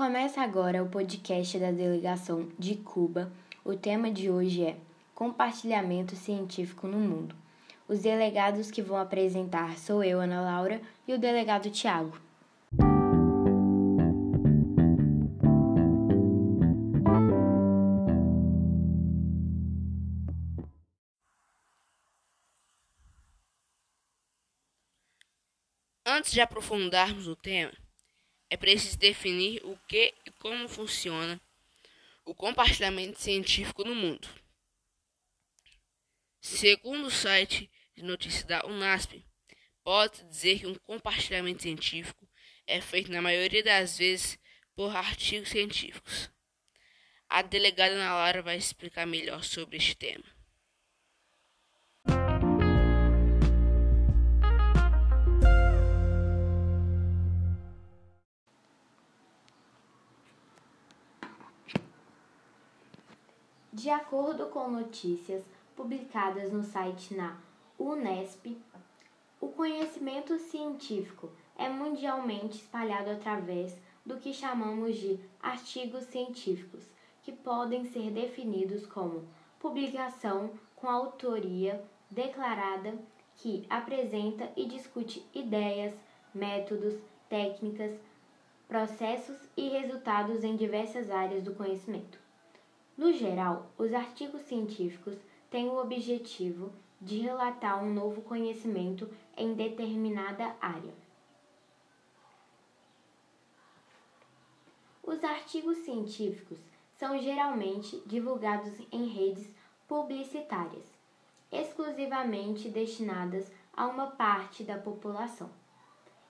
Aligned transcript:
Começa 0.00 0.40
agora 0.40 0.82
o 0.82 0.88
podcast 0.88 1.58
da 1.58 1.70
delegação 1.70 2.48
de 2.58 2.74
Cuba. 2.74 3.30
O 3.62 3.74
tema 3.74 4.10
de 4.10 4.30
hoje 4.30 4.64
é 4.64 4.78
Compartilhamento 5.14 6.16
Científico 6.16 6.86
no 6.86 6.96
Mundo. 6.96 7.36
Os 7.86 8.00
delegados 8.00 8.70
que 8.70 8.80
vão 8.80 8.96
apresentar 8.96 9.76
sou 9.76 10.02
eu, 10.02 10.18
Ana 10.18 10.40
Laura, 10.40 10.80
e 11.06 11.12
o 11.12 11.18
delegado 11.18 11.70
Tiago. 11.70 12.18
Antes 26.06 26.32
de 26.32 26.40
aprofundarmos 26.40 27.26
no 27.26 27.36
tema, 27.36 27.70
é 28.50 28.56
preciso 28.56 28.98
definir 28.98 29.64
o 29.64 29.78
que 29.88 30.12
e 30.26 30.30
como 30.32 30.68
funciona 30.68 31.40
o 32.24 32.34
compartilhamento 32.34 33.20
científico 33.20 33.84
no 33.84 33.94
mundo. 33.94 34.28
Segundo 36.40 37.06
o 37.06 37.10
site 37.10 37.70
de 37.94 38.02
notícias 38.02 38.44
da 38.44 38.66
UNASP, 38.66 39.24
pode 39.84 40.22
dizer 40.24 40.58
que 40.58 40.66
um 40.66 40.74
compartilhamento 40.74 41.62
científico 41.62 42.28
é 42.66 42.80
feito 42.80 43.10
na 43.10 43.22
maioria 43.22 43.62
das 43.62 43.98
vezes 43.98 44.38
por 44.74 44.94
artigos 44.94 45.50
científicos. 45.50 46.30
A 47.28 47.42
delegada 47.42 47.94
Ana 47.94 48.14
Lara 48.14 48.42
vai 48.42 48.56
explicar 48.56 49.06
melhor 49.06 49.44
sobre 49.44 49.76
este 49.76 49.96
tema. 49.96 50.24
De 63.80 63.88
acordo 63.88 64.44
com 64.48 64.68
notícias 64.70 65.42
publicadas 65.74 66.52
no 66.52 66.62
site 66.62 67.14
na 67.14 67.38
Unesp, 67.78 68.54
o 69.40 69.48
conhecimento 69.48 70.38
científico 70.38 71.30
é 71.56 71.66
mundialmente 71.66 72.58
espalhado 72.58 73.08
através 73.08 73.74
do 74.04 74.18
que 74.18 74.34
chamamos 74.34 74.98
de 74.98 75.18
artigos 75.42 76.04
científicos, 76.04 76.84
que 77.22 77.32
podem 77.32 77.86
ser 77.86 78.10
definidos 78.10 78.84
como 78.84 79.26
publicação 79.58 80.50
com 80.76 80.86
autoria 80.86 81.82
declarada 82.10 82.98
que 83.36 83.64
apresenta 83.70 84.52
e 84.58 84.66
discute 84.66 85.26
ideias, 85.34 85.94
métodos, 86.34 86.96
técnicas, 87.30 87.98
processos 88.68 89.38
e 89.56 89.70
resultados 89.70 90.44
em 90.44 90.54
diversas 90.54 91.10
áreas 91.10 91.42
do 91.42 91.54
conhecimento. 91.54 92.19
No 93.00 93.14
geral, 93.14 93.72
os 93.78 93.94
artigos 93.94 94.42
científicos 94.42 95.16
têm 95.50 95.70
o 95.70 95.80
objetivo 95.80 96.70
de 97.00 97.18
relatar 97.20 97.82
um 97.82 97.94
novo 97.94 98.20
conhecimento 98.20 99.08
em 99.34 99.54
determinada 99.54 100.54
área. 100.60 100.92
Os 105.02 105.24
artigos 105.24 105.78
científicos 105.78 106.58
são 106.98 107.18
geralmente 107.18 108.02
divulgados 108.04 108.74
em 108.92 109.06
redes 109.06 109.48
publicitárias, 109.88 110.84
exclusivamente 111.50 112.68
destinadas 112.68 113.50
a 113.72 113.86
uma 113.86 114.08
parte 114.08 114.62
da 114.62 114.76
população. 114.76 115.48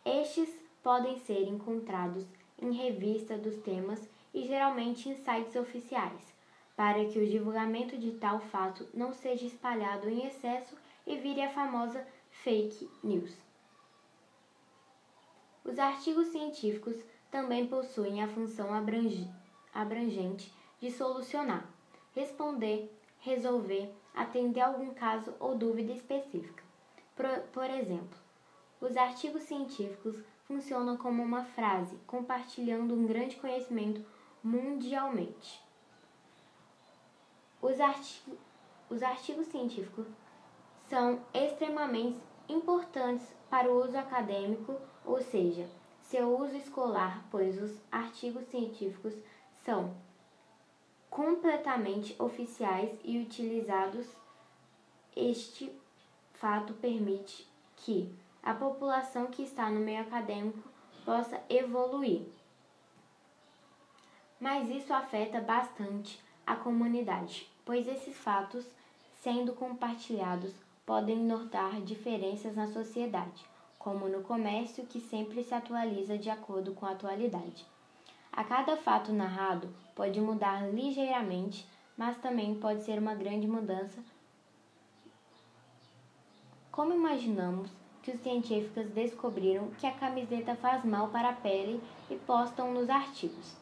Estes 0.04 0.54
podem 0.84 1.18
ser 1.18 1.48
encontrados 1.48 2.24
em 2.62 2.70
revistas 2.70 3.42
dos 3.42 3.56
temas 3.56 4.08
e 4.32 4.46
geralmente 4.46 5.08
em 5.08 5.16
sites 5.16 5.56
oficiais 5.56 6.38
para 6.80 7.04
que 7.04 7.18
o 7.18 7.26
divulgamento 7.26 7.98
de 7.98 8.12
tal 8.12 8.40
fato 8.40 8.88
não 8.94 9.12
seja 9.12 9.44
espalhado 9.44 10.08
em 10.08 10.26
excesso 10.26 10.74
e 11.06 11.18
vire 11.18 11.42
a 11.42 11.50
famosa 11.50 12.06
fake 12.30 12.88
news. 13.04 13.36
Os 15.62 15.78
artigos 15.78 16.28
científicos 16.28 16.96
também 17.30 17.66
possuem 17.66 18.22
a 18.22 18.28
função 18.28 18.70
abrangente 18.72 20.50
de 20.80 20.90
solucionar, 20.90 21.68
responder, 22.14 22.90
resolver, 23.18 23.92
atender 24.14 24.62
algum 24.62 24.94
caso 24.94 25.34
ou 25.38 25.54
dúvida 25.54 25.92
específica. 25.92 26.64
Por, 27.14 27.26
por 27.52 27.68
exemplo, 27.68 28.18
os 28.80 28.96
artigos 28.96 29.42
científicos 29.42 30.16
funcionam 30.46 30.96
como 30.96 31.22
uma 31.22 31.44
frase 31.44 31.98
compartilhando 32.06 32.94
um 32.94 33.06
grande 33.06 33.36
conhecimento 33.36 34.02
mundialmente. 34.42 35.68
Os, 37.62 37.80
artigos, 37.80 38.38
os 38.88 39.02
artigos 39.02 39.46
científicos 39.48 40.06
são 40.88 41.20
extremamente 41.34 42.18
importantes 42.48 43.26
para 43.48 43.70
o 43.70 43.84
uso 43.84 43.96
acadêmico, 43.96 44.80
ou 45.04 45.20
seja, 45.20 45.68
seu 46.02 46.36
uso 46.38 46.56
escolar, 46.56 47.24
pois 47.30 47.60
os 47.62 47.80
artigos 47.92 48.44
científicos 48.46 49.14
são 49.64 49.94
completamente 51.08 52.14
oficiais 52.20 52.98
e 53.04 53.18
utilizados. 53.18 54.06
Este 55.14 55.72
fato 56.32 56.72
permite 56.74 57.46
que 57.76 58.12
a 58.42 58.54
população 58.54 59.26
que 59.26 59.42
está 59.42 59.68
no 59.68 59.80
meio 59.80 60.00
acadêmico 60.00 60.68
possa 61.04 61.42
evoluir. 61.48 62.26
Mas 64.38 64.70
isso 64.70 64.94
afeta 64.94 65.40
bastante 65.40 66.22
a 66.46 66.56
comunidade, 66.56 67.49
pois 67.64 67.86
esses 67.86 68.16
fatos, 68.16 68.64
sendo 69.20 69.52
compartilhados, 69.52 70.52
podem 70.86 71.18
notar 71.18 71.80
diferenças 71.82 72.56
na 72.56 72.66
sociedade, 72.66 73.44
como 73.78 74.08
no 74.08 74.22
comércio 74.22 74.86
que 74.86 75.00
sempre 75.00 75.42
se 75.42 75.54
atualiza 75.54 76.18
de 76.18 76.28
acordo 76.28 76.74
com 76.74 76.86
a 76.86 76.90
atualidade. 76.90 77.64
A 78.32 78.44
cada 78.44 78.76
fato 78.76 79.12
narrado 79.12 79.68
pode 79.94 80.20
mudar 80.20 80.72
ligeiramente, 80.72 81.66
mas 81.96 82.16
também 82.18 82.54
pode 82.54 82.82
ser 82.82 82.98
uma 82.98 83.14
grande 83.14 83.46
mudança. 83.46 84.02
Como 86.70 86.94
imaginamos 86.94 87.70
que 88.02 88.10
os 88.10 88.20
científicos 88.20 88.86
descobriram 88.90 89.68
que 89.78 89.86
a 89.86 89.92
camiseta 89.92 90.54
faz 90.54 90.84
mal 90.84 91.08
para 91.08 91.30
a 91.30 91.34
pele 91.34 91.80
e 92.08 92.16
postam 92.16 92.72
nos 92.72 92.88
artigos? 92.88 93.54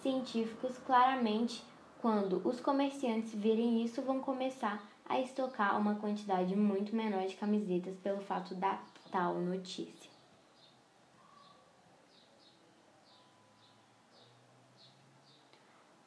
Científicos 0.00 0.78
claramente 0.78 1.62
quando 2.00 2.46
os 2.46 2.60
comerciantes 2.60 3.32
virem 3.34 3.84
isso, 3.84 4.02
vão 4.02 4.20
começar 4.20 4.82
a 5.08 5.20
estocar 5.20 5.78
uma 5.78 5.94
quantidade 5.94 6.54
muito 6.54 6.94
menor 6.94 7.26
de 7.26 7.36
camisetas 7.36 7.96
pelo 7.98 8.20
fato 8.20 8.54
da 8.54 8.80
tal 9.10 9.34
notícia. 9.34 10.10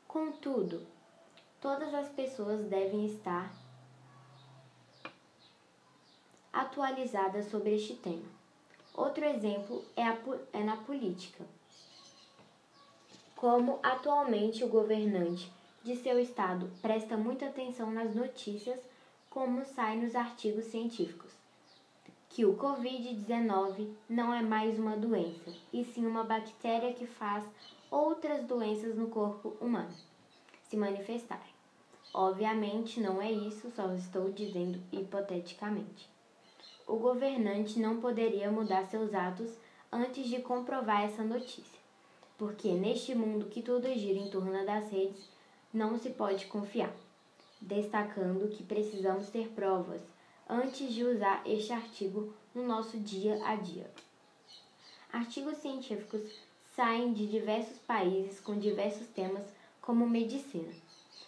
Contudo, 0.08 0.86
todas 1.62 1.94
as 1.94 2.10
pessoas 2.10 2.66
devem 2.66 3.06
estar 3.06 3.52
atualizadas 6.52 7.50
sobre 7.50 7.76
este 7.76 7.96
tema. 7.96 8.26
Outro 8.94 9.24
exemplo 9.24 9.84
é, 9.96 10.04
a, 10.04 10.18
é 10.52 10.64
na 10.64 10.78
política. 10.78 11.46
Como 13.36 13.80
atualmente 13.82 14.64
o 14.64 14.68
governante 14.68 15.50
de 15.84 15.96
seu 15.96 16.20
estado 16.20 16.70
presta 16.82 17.16
muita 17.16 17.48
atenção 17.48 17.92
nas 17.92 18.14
notícias, 18.14 18.80
como 19.30 19.64
sai 19.66 19.98
nos 19.98 20.16
artigos 20.16 20.66
científicos. 20.66 21.32
Que 22.30 22.46
o 22.46 22.56
Covid-19 22.58 23.90
não 24.08 24.34
é 24.34 24.42
mais 24.42 24.78
uma 24.78 24.96
doença, 24.96 25.52
e 25.74 25.84
sim 25.84 26.06
uma 26.06 26.24
bactéria 26.24 26.94
que 26.94 27.08
faz 27.08 27.44
outras 27.90 28.46
doenças 28.46 28.96
no 28.96 29.08
corpo 29.08 29.56
humano 29.60 29.94
se 30.70 30.78
manifestarem. 30.78 31.54
Obviamente 32.14 33.00
não 33.00 33.22
é 33.22 33.32
isso, 33.32 33.72
só 33.76 33.94
estou 33.94 34.32
dizendo 34.32 34.80
hipoteticamente. 34.92 36.08
O 36.88 36.98
governante 36.98 37.80
não 37.80 38.00
poderia 38.00 38.52
mudar 38.52 38.86
seus 38.86 39.14
atos 39.14 39.52
antes 39.92 40.28
de 40.28 40.42
comprovar 40.42 41.04
essa 41.04 41.24
notícia, 41.24 41.80
porque 42.38 42.72
neste 42.74 43.14
mundo 43.16 43.46
que 43.46 43.62
tudo 43.62 43.88
gira 43.94 44.20
em 44.20 44.30
torno 44.30 44.66
das 44.66 44.92
redes, 44.92 45.30
não 45.74 45.98
se 45.98 46.10
pode 46.10 46.48
confiar, 46.48 46.94
destacando 47.62 48.50
que 48.50 48.64
precisamos 48.64 49.30
ter 49.30 49.50
provas 49.50 50.02
antes 50.50 50.94
de 50.94 51.04
usar 51.04 51.44
este 51.46 51.72
artigo 51.72 52.34
no 52.56 52.66
nosso 52.66 52.98
dia 52.98 53.40
a 53.46 53.56
dia. 53.56 53.90
Artigos 55.12 55.58
científicos 55.58 56.22
saem 56.76 57.14
de 57.14 57.28
diversos 57.28 57.78
países 57.80 58.40
com 58.40 58.58
diversos 58.58 59.08
temas, 59.08 59.46
como 59.82 60.08
medicina. 60.08 60.72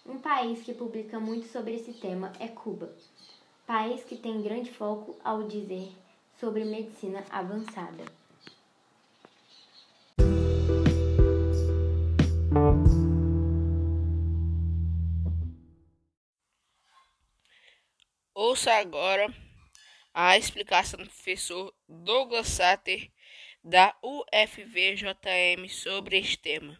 Um 0.05 0.17
país 0.17 0.63
que 0.63 0.73
publica 0.73 1.19
muito 1.19 1.47
sobre 1.47 1.75
esse 1.75 1.93
tema 1.93 2.31
é 2.39 2.47
Cuba, 2.47 2.95
país 3.67 4.03
que 4.03 4.17
tem 4.17 4.41
grande 4.41 4.71
foco 4.71 5.15
ao 5.23 5.43
dizer 5.43 5.91
sobre 6.39 6.63
medicina 6.63 7.23
avançada. 7.29 8.20
Ouça 18.43 18.73
agora 18.73 19.27
a 20.11 20.35
explicação 20.35 20.99
do 20.99 21.07
professor 21.07 21.71
Douglas 21.87 22.47
Satter 22.47 23.07
da 23.63 23.93
UFVJM 24.01 25.69
sobre 25.69 26.17
este 26.17 26.39
tema. 26.39 26.75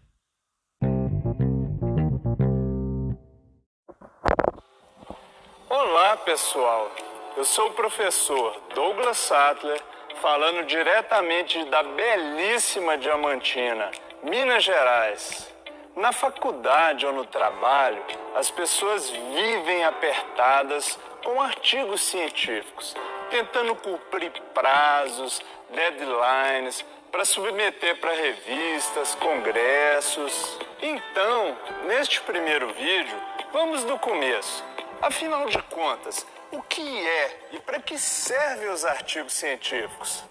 Olá, 5.70 6.18
pessoal. 6.18 6.92
Eu 7.38 7.46
sou 7.46 7.68
o 7.68 7.74
professor 7.74 8.60
Douglas 8.74 9.18
Sattler, 9.18 9.80
falando 10.20 10.66
diretamente 10.66 11.64
da 11.66 11.84
belíssima 11.84 12.98
Diamantina, 12.98 13.92
Minas 14.24 14.64
Gerais. 14.64 15.54
Na 15.96 16.12
faculdade 16.12 17.06
ou 17.06 17.14
no 17.14 17.26
trabalho, 17.26 18.04
as 18.34 18.50
pessoas 18.50 19.12
vivem 19.12 19.84
apertadas 19.84 20.98
com 21.24 21.42
artigos 21.42 22.02
científicos, 22.02 22.96
tentando 23.30 23.76
cumprir 23.76 24.32
prazos, 24.54 25.42
deadlines 25.70 26.86
para 27.12 27.26
submeter 27.26 28.00
para 28.00 28.14
revistas, 28.14 29.16
congressos. 29.16 30.58
Então, 30.82 31.58
neste 31.86 32.22
primeiro 32.22 32.74
vídeo, 32.74 33.22
vamos 33.52 33.84
do 33.84 34.00
começo. 34.00 34.64
Afinal 35.02 35.48
de 35.48 35.62
contas, 35.64 36.26
o 36.52 36.62
que 36.62 37.08
é 37.08 37.50
e 37.54 37.60
para 37.60 37.80
que 37.80 37.98
servem 37.98 38.70
os 38.70 38.86
artigos 38.86 39.34
científicos? 39.34 40.31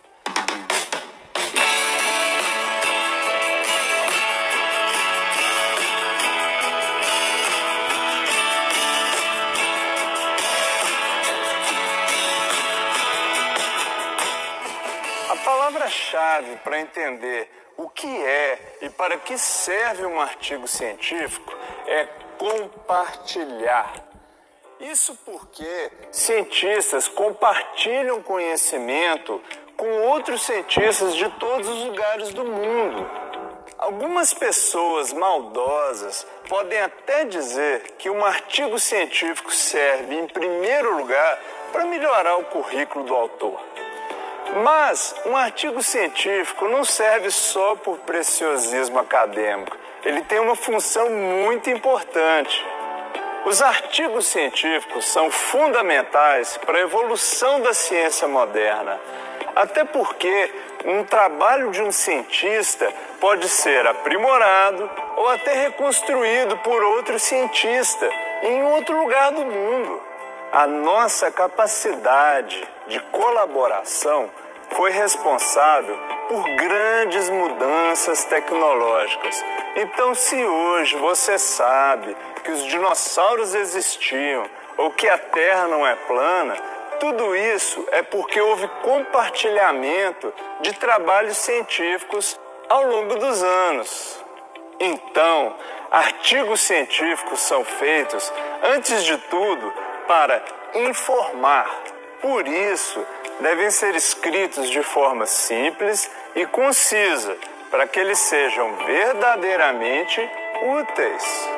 Palavra-chave 16.11 16.57
para 16.57 16.81
entender 16.81 17.49
o 17.77 17.89
que 17.89 18.09
é 18.09 18.77
e 18.83 18.91
para 18.91 19.17
que 19.17 19.39
serve 19.39 20.05
um 20.05 20.21
artigo 20.21 20.67
científico 20.67 21.57
é 21.87 22.07
compartilhar. 22.37 23.93
Isso 24.81 25.17
porque 25.25 25.91
cientistas 26.11 27.07
compartilham 27.07 28.23
conhecimento 28.23 29.41
com 29.77 29.89
outros 30.09 30.43
cientistas 30.43 31.15
de 31.15 31.29
todos 31.39 31.69
os 31.69 31.85
lugares 31.85 32.31
do 32.31 32.45
mundo. 32.45 33.09
Algumas 33.79 34.35
pessoas 34.35 35.13
maldosas 35.13 36.27
podem 36.49 36.81
até 36.81 37.25
dizer 37.25 37.95
que 37.97 38.11
um 38.11 38.25
artigo 38.25 38.79
científico 38.79 39.51
serve, 39.51 40.15
em 40.17 40.27
primeiro 40.27 40.99
lugar, 40.99 41.41
para 41.73 41.87
melhorar 41.87 42.37
o 42.37 42.45
currículo 42.45 43.05
do 43.05 43.15
autor. 43.15 43.70
Mas 44.57 45.15
um 45.27 45.37
artigo 45.37 45.81
científico 45.83 46.69
não 46.69 46.85
serve 46.85 47.31
só 47.31 47.77
por 47.77 47.99
preciosismo 47.99 48.99
acadêmico, 48.99 49.77
ele 50.05 50.23
tem 50.23 50.41
uma 50.41 50.57
função 50.57 51.09
muito 51.09 51.71
importante. 51.71 52.67
Os 53.45 53.63
artigos 53.63 54.27
científicos 54.27 55.07
são 55.07 55.31
fundamentais 55.31 56.59
para 56.59 56.79
a 56.79 56.83
evolução 56.83 57.61
da 57.61 57.73
ciência 57.73 58.27
moderna, 58.27 59.01
até 59.55 59.85
porque 59.85 60.53
um 60.85 61.05
trabalho 61.05 61.71
de 61.71 61.81
um 61.81 61.93
cientista 61.93 62.93
pode 63.21 63.49
ser 63.49 63.87
aprimorado 63.87 64.91
ou 65.17 65.29
até 65.29 65.55
reconstruído 65.55 66.57
por 66.59 66.83
outro 66.83 67.19
cientista 67.19 68.11
em 68.43 68.63
outro 68.65 68.99
lugar 68.99 69.31
do 69.33 69.45
mundo. 69.45 70.03
A 70.53 70.67
nossa 70.67 71.31
capacidade 71.31 72.67
de 72.91 72.99
colaboração 73.01 74.29
foi 74.73 74.91
responsável 74.91 75.97
por 76.29 76.43
grandes 76.57 77.31
mudanças 77.31 78.25
tecnológicas. 78.25 79.45
Então, 79.77 80.15
se 80.15 80.45
hoje 80.45 80.97
você 80.97 81.39
sabe 81.39 82.17
que 82.45 82.51
os 82.51 82.65
dinossauros 82.67 83.55
existiam 83.55 84.45
ou 84.77 84.91
que 84.91 85.09
a 85.09 85.17
Terra 85.17 85.69
não 85.69 85.87
é 85.87 85.95
plana, 85.95 86.57
tudo 86.99 87.35
isso 87.37 87.87
é 87.93 88.03
porque 88.03 88.41
houve 88.41 88.67
compartilhamento 88.83 90.33
de 90.61 90.73
trabalhos 90.75 91.37
científicos 91.37 92.39
ao 92.69 92.85
longo 92.85 93.17
dos 93.17 93.43
anos. 93.43 94.25
Então, 94.81 95.55
artigos 95.91 96.61
científicos 96.61 97.41
são 97.41 97.65
feitos, 97.65 98.33
antes 98.63 99.05
de 99.05 99.17
tudo, 99.17 99.73
para 100.09 100.43
informar. 100.75 102.00
Por 102.21 102.47
isso, 102.47 103.07
devem 103.41 103.71
ser 103.71 103.95
escritos 103.95 104.69
de 104.69 104.83
forma 104.83 105.27
simples 105.27 106.11
e 106.35 106.45
concisa, 106.47 107.37
para 107.71 107.87
que 107.87 107.99
eles 107.99 108.19
sejam 108.19 108.77
verdadeiramente 108.85 110.21
úteis. 110.63 111.49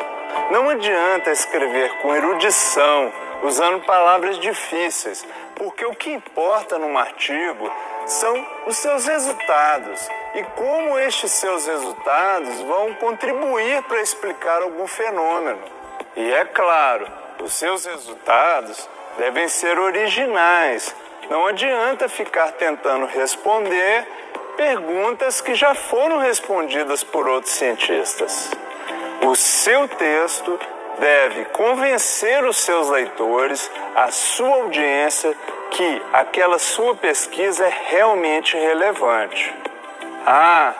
Não 0.51 0.69
adianta 0.69 1.31
escrever 1.31 1.91
com 1.99 2.15
erudição, 2.15 3.13
usando 3.43 3.85
palavras 3.85 4.39
difíceis, 4.39 5.27
porque 5.57 5.85
o 5.85 5.95
que 5.95 6.11
importa 6.13 6.79
num 6.79 6.97
artigo 6.97 7.71
são 8.07 8.47
os 8.67 8.77
seus 8.77 9.07
resultados 9.07 10.09
e 10.35 10.43
como 10.57 10.99
estes 10.99 11.33
seus 11.33 11.67
resultados 11.67 12.61
vão 12.61 12.95
contribuir 12.95 13.83
para 13.83 14.01
explicar 14.01 14.63
algum 14.63 14.87
fenômeno. 14.87 15.63
E 16.17 16.33
é 16.33 16.45
claro, 16.45 17.07
os 17.41 17.53
seus 17.53 17.85
resultados 17.85 18.89
devem 19.19 19.49
ser 19.49 19.79
originais. 19.79 20.95
Não 21.31 21.47
adianta 21.47 22.09
ficar 22.09 22.53
tentando 22.53 23.07
responder 23.07 24.07
perguntas 24.57 25.41
que 25.41 25.55
já 25.55 25.75
foram 25.75 26.19
respondidas 26.19 27.03
por 27.03 27.29
outros 27.29 27.55
cientistas. 27.55 28.51
O 29.23 29.35
seu 29.35 29.89
texto 29.89 30.59
deve 30.99 31.45
convencer 31.47 32.45
os 32.45 32.59
seus 32.59 32.89
leitores, 32.89 33.71
a 33.95 34.11
sua 34.11 34.57
audiência, 34.57 35.35
que 35.71 36.03
aquela 36.13 36.59
sua 36.59 36.95
pesquisa 36.95 37.65
é 37.65 37.75
realmente 37.89 38.57
relevante. 38.57 39.55
Ah, 40.27 40.75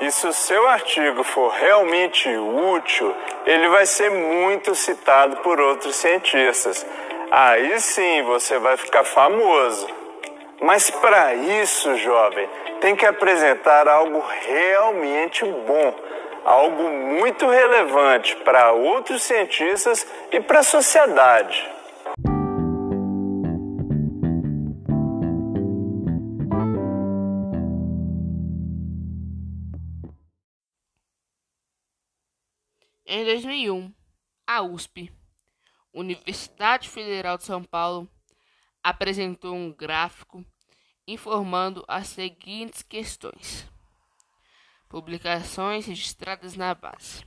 e 0.00 0.10
se 0.10 0.26
o 0.26 0.32
seu 0.32 0.68
artigo 0.68 1.24
for 1.24 1.50
realmente 1.52 2.28
útil, 2.28 3.14
ele 3.46 3.68
vai 3.68 3.86
ser 3.86 4.10
muito 4.10 4.74
citado 4.74 5.36
por 5.38 5.58
outros 5.58 5.96
cientistas. 5.96 6.86
Aí 7.30 7.80
sim 7.80 8.22
você 8.22 8.58
vai 8.58 8.76
ficar 8.76 9.04
famoso. 9.04 9.86
Mas 10.62 10.88
para 10.90 11.34
isso, 11.34 11.96
jovem, 11.98 12.48
tem 12.80 12.96
que 12.96 13.04
apresentar 13.04 13.88
algo 13.88 14.22
realmente 14.40 15.44
bom, 15.44 15.94
algo 16.44 16.82
muito 16.82 17.46
relevante 17.46 18.36
para 18.36 18.72
outros 18.72 19.22
cientistas 19.22 20.06
e 20.32 20.40
para 20.40 20.60
a 20.60 20.62
sociedade. 20.62 21.70
Em 33.08 33.24
2001, 33.24 33.92
a 34.46 34.62
USP, 34.62 35.12
Universidade 35.96 36.90
Federal 36.90 37.38
de 37.38 37.44
São 37.44 37.64
Paulo, 37.64 38.06
apresentou 38.82 39.54
um 39.54 39.72
gráfico 39.72 40.44
informando 41.06 41.82
as 41.88 42.08
seguintes 42.08 42.82
questões: 42.82 43.66
publicações 44.90 45.86
registradas 45.86 46.54
na 46.54 46.74
base. 46.74 47.24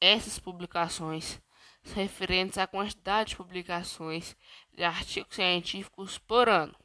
Essas 0.00 0.38
publicações 0.38 1.42
são 1.82 1.96
referentes 1.96 2.58
à 2.58 2.66
quantidade 2.68 3.30
de 3.30 3.36
publicações 3.36 4.36
de 4.72 4.84
artigos 4.84 5.34
científicos 5.34 6.18
por 6.18 6.48
ano. 6.48 6.76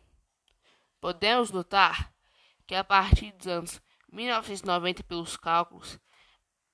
Podemos 0.99 1.51
notar 1.51 2.11
que 2.65 2.73
a 2.73 2.83
partir 2.83 3.31
dos 3.33 3.45
anos 3.45 3.81
1990, 4.11 5.03
pelos 5.03 5.37
cálculos, 5.37 5.99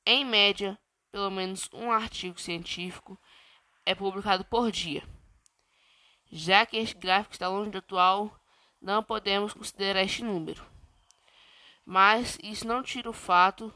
em 0.06 0.24
média, 0.24 0.80
pelo 1.12 1.30
menos 1.30 1.70
um 1.74 1.92
artigo 1.92 2.40
científico 2.40 3.20
é 3.86 3.94
publicado 3.96 4.46
por 4.46 4.72
dia. 4.72 5.04
Já 6.32 6.66
que 6.66 6.78
este 6.78 6.96
gráfico 6.96 7.34
está 7.34 7.48
longe 7.48 7.70
do 7.70 7.78
atual, 7.78 8.40
não 8.82 9.04
podemos 9.04 9.54
considerar 9.54 10.04
este 10.04 10.24
número. 10.24 10.66
Mas 11.86 12.38
isso 12.42 12.66
não 12.66 12.82
tira 12.82 13.10
o 13.10 13.14
fato 13.14 13.74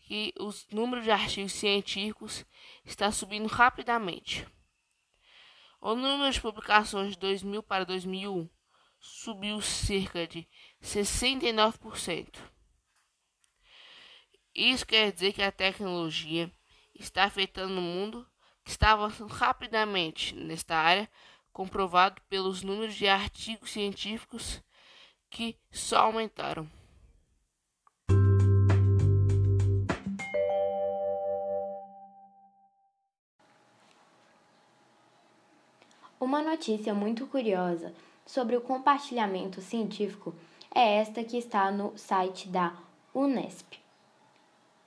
que 0.00 0.34
o 0.38 0.50
número 0.74 1.02
de 1.02 1.10
artigos 1.10 1.52
científicos 1.52 2.44
está 2.84 3.10
subindo 3.12 3.46
rapidamente. 3.46 4.46
O 5.80 5.94
número 5.94 6.32
de 6.32 6.40
publicações 6.40 7.12
de 7.12 7.18
2000 7.18 7.62
para 7.62 7.84
2001 7.84 8.48
subiu 9.00 9.60
cerca 9.60 10.26
de 10.26 10.46
69%. 10.82 12.38
Isso 14.54 14.86
quer 14.86 15.12
dizer 15.12 15.32
que 15.32 15.42
a 15.42 15.50
tecnologia 15.50 16.52
está 16.94 17.24
afetando 17.24 17.78
o 17.78 17.82
mundo 17.82 18.28
avançando 18.92 19.32
rapidamente 19.32 20.34
nesta 20.34 20.76
área 20.76 21.08
comprovado 21.52 22.20
pelos 22.28 22.62
números 22.62 22.94
de 22.94 23.06
artigos 23.06 23.70
científicos 23.70 24.62
que 25.30 25.56
só 25.70 25.98
aumentaram. 25.98 26.68
Uma 36.18 36.40
notícia 36.40 36.94
muito 36.94 37.26
curiosa 37.26 37.92
sobre 38.24 38.56
o 38.56 38.60
compartilhamento 38.60 39.60
científico 39.60 40.34
é 40.74 40.98
esta 40.98 41.24
que 41.24 41.36
está 41.36 41.70
no 41.70 41.96
site 41.98 42.48
da 42.48 42.74
Unesp. 43.12 43.74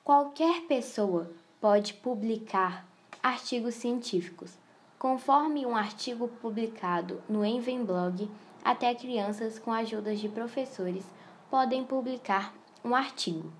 Qualquer 0.04 0.62
pessoa 0.62 1.30
pode 1.60 1.94
publicar 1.96 2.88
artigos 3.26 3.74
científicos, 3.74 4.56
conforme 5.00 5.66
um 5.66 5.76
artigo 5.76 6.28
publicado 6.28 7.24
no 7.28 7.44
Envenblog, 7.44 8.30
até 8.64 8.94
crianças 8.94 9.58
com 9.58 9.72
a 9.72 9.78
ajuda 9.78 10.16
de 10.16 10.30
professores 10.30 11.04
podem 11.50 11.84
publicar 11.84 12.54
um 12.84 12.94
artigo. 12.94 13.52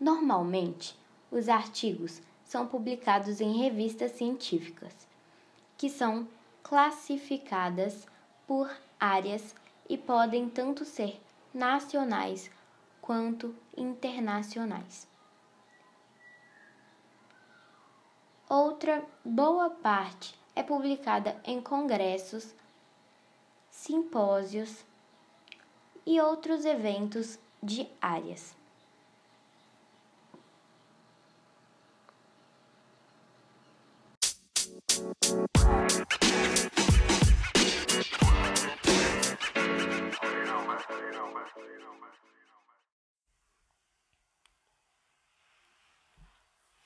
Normalmente, 0.00 0.98
os 1.30 1.48
artigos 1.48 2.20
são 2.44 2.66
publicados 2.66 3.40
em 3.40 3.58
revistas 3.58 4.10
científicas 4.10 5.06
que 5.78 5.88
são 5.88 6.26
classificadas 6.64 8.08
por 8.44 8.68
áreas 8.98 9.54
e 9.88 9.96
podem 9.96 10.48
tanto 10.48 10.84
ser 10.84 11.20
nacionais 11.54 12.50
quanto 13.00 13.54
internacionais. 13.76 15.06
Outra 18.48 19.04
boa 19.24 19.68
parte 19.68 20.38
é 20.54 20.62
publicada 20.62 21.36
em 21.44 21.60
congressos, 21.60 22.54
simpósios 23.68 24.84
e 26.06 26.20
outros 26.20 26.64
eventos 26.64 27.38
de 27.60 27.88
áreas. 28.00 28.55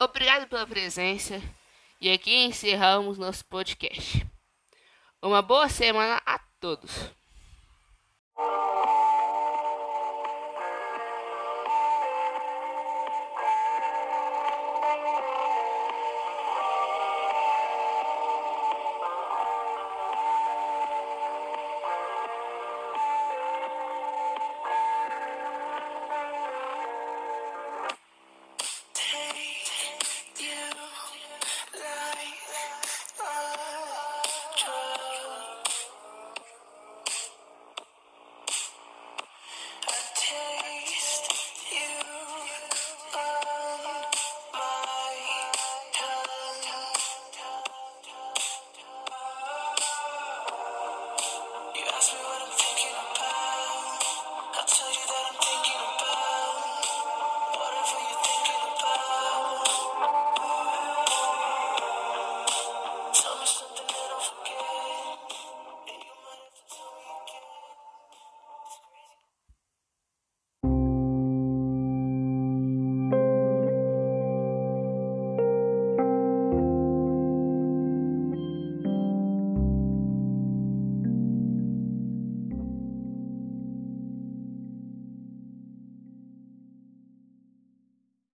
Obrigado 0.03 0.49
pela 0.49 0.67
presença 0.67 1.43
e 2.01 2.11
aqui 2.11 2.35
encerramos 2.35 3.19
nosso 3.19 3.45
podcast. 3.45 4.27
Uma 5.21 5.43
boa 5.43 5.69
semana 5.69 6.23
a 6.25 6.39
todos. 6.59 6.91